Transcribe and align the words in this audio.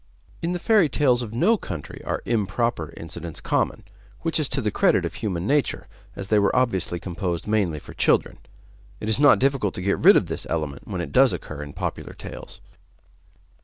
In 0.41 0.53
the 0.53 0.57
fairy 0.57 0.89
tales 0.89 1.21
of 1.21 1.31
no 1.31 1.57
country 1.57 2.01
are 2.05 2.23
'improper' 2.25 2.91
incidents 2.97 3.39
common, 3.39 3.83
which 4.21 4.39
is 4.39 4.49
to 4.49 4.59
the 4.59 4.71
credit 4.71 5.05
of 5.05 5.13
human 5.13 5.45
nature, 5.45 5.87
as 6.15 6.29
they 6.29 6.39
were 6.39 6.55
obviously 6.55 6.99
composed 6.99 7.45
mainly 7.45 7.77
for 7.77 7.93
children. 7.93 8.39
It 8.99 9.09
is 9.09 9.19
not 9.19 9.37
difficult 9.37 9.75
to 9.75 9.81
get 9.83 9.99
rid 9.99 10.17
of 10.17 10.25
this 10.25 10.47
element 10.49 10.87
when 10.87 11.01
it 11.01 11.11
does 11.11 11.33
occur 11.33 11.61
in 11.61 11.73
popular 11.73 12.13
tales. 12.13 12.61